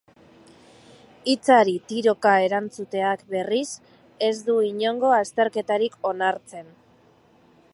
[1.33, 3.67] Hitzari tiroka erantzuteak, berriz,
[4.29, 6.73] ez du inongo azterketarik onartzen.